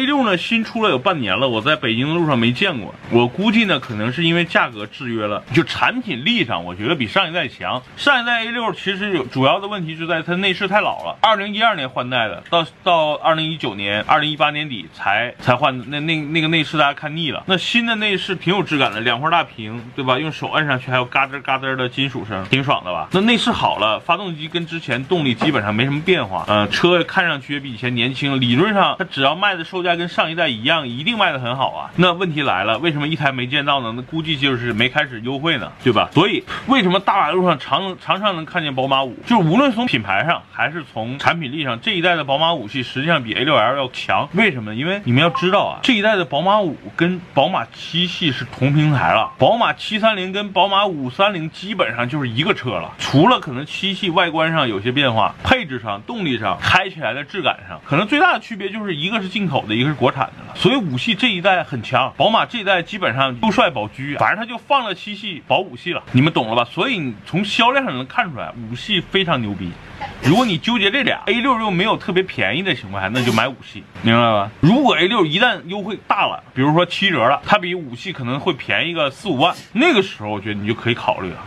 [0.00, 2.94] A 六呢新出了有半年了，我在北京的路上没见过。
[3.10, 7.82] 我估计呢，可能是因为价格制约了，就产品力上，我觉得比上一代强。
[7.98, 15.78] 上一代 A 六其实有主要的问题就在它内饰太老了，二零一二年换代的，到到二零一九年、二零一八年底才才换。
[15.90, 20.18] 那那那个内饰大家看腻了，那新的内饰挺有质感的，两块大屏，对吧？
[20.18, 23.10] 用手按上去还有嘎吱嘎吱的金属声，挺爽的吧？
[23.12, 29.89] 那内饰好了，发动机跟之前动力基本上没什么变化，呃，车看上去也比以前年轻，理论上它只要卖的售价。
[29.96, 31.90] 跟上一代一样，一定卖的很好啊。
[31.96, 33.92] 那问题来了，为什么一台没见到呢？
[33.96, 36.08] 那估计就是没开始优惠呢，对吧？
[36.12, 39.16] 所以为什么大马路上常常常能看见宝马五？
[39.26, 44.28] 就是无论从品牌上还是从产品力上，这一代的宝马五系实际上比 A6L 要强。
[44.32, 44.74] 为什么？
[44.74, 59.79] 因为你们要知道啊，这一代的宝马五跟宝马七系是同平台了，宝马七三零跟宝马五三零基本上就是一个车了，除了可能七系外观上有些变化，配置上、动力上、开起来的质感上，可能最大的区别就是一个是进口的。
[59.80, 66.68] 一个是国产的了，所以五系这一代很强，宝马这一代基本上优帅保居，反正它就放了七系保五系了，你们懂了吧？
[66.70, 69.70] 所以你从销量上能看出来，五系非常牛逼。
[70.22, 74.50] 如果你纠结这俩 A 六又没有特别便宜的情况下，那就买五系，明白吧？
[74.60, 81.44] 如果 A 六一旦优惠大了，比如说七折了，它比五系可能会便宜个四五万，那个时候我觉得你就可以考虑了。